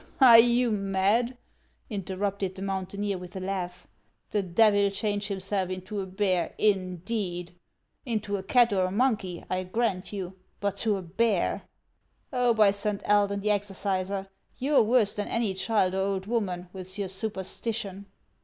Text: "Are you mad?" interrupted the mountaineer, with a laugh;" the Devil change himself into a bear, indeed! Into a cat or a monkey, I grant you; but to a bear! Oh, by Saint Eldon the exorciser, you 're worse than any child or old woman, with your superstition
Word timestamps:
"Are 0.19 0.39
you 0.39 0.71
mad?" 0.71 1.37
interrupted 1.91 2.55
the 2.55 2.63
mountaineer, 2.63 3.19
with 3.19 3.35
a 3.35 3.39
laugh;" 3.39 3.85
the 4.31 4.41
Devil 4.41 4.89
change 4.89 5.27
himself 5.27 5.69
into 5.69 5.99
a 5.99 6.07
bear, 6.07 6.55
indeed! 6.57 7.51
Into 8.03 8.35
a 8.35 8.41
cat 8.41 8.73
or 8.73 8.85
a 8.85 8.91
monkey, 8.91 9.45
I 9.47 9.61
grant 9.61 10.11
you; 10.11 10.33
but 10.59 10.75
to 10.77 10.97
a 10.97 11.03
bear! 11.03 11.67
Oh, 12.33 12.51
by 12.55 12.71
Saint 12.71 13.03
Eldon 13.07 13.41
the 13.41 13.51
exorciser, 13.51 14.27
you 14.57 14.75
're 14.75 14.81
worse 14.81 15.13
than 15.13 15.27
any 15.27 15.53
child 15.53 15.93
or 15.93 15.99
old 15.99 16.25
woman, 16.25 16.69
with 16.73 16.97
your 16.97 17.07
superstition 17.07 18.07